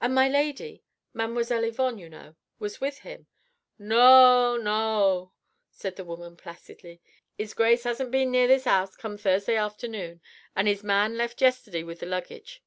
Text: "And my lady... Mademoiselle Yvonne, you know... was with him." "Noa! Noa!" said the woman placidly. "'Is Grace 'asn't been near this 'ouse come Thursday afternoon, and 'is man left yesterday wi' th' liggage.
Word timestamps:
"And 0.00 0.14
my 0.14 0.26
lady... 0.26 0.82
Mademoiselle 1.12 1.64
Yvonne, 1.64 1.98
you 1.98 2.08
know... 2.08 2.36
was 2.58 2.80
with 2.80 3.00
him." 3.00 3.26
"Noa! 3.78 4.58
Noa!" 4.58 5.32
said 5.70 5.96
the 5.96 6.04
woman 6.06 6.34
placidly. 6.34 7.02
"'Is 7.36 7.52
Grace 7.52 7.84
'asn't 7.84 8.10
been 8.10 8.30
near 8.30 8.46
this 8.46 8.66
'ouse 8.66 8.96
come 8.96 9.18
Thursday 9.18 9.56
afternoon, 9.56 10.22
and 10.56 10.66
'is 10.66 10.82
man 10.82 11.18
left 11.18 11.42
yesterday 11.42 11.82
wi' 11.82 11.92
th' 11.92 12.06
liggage. 12.08 12.60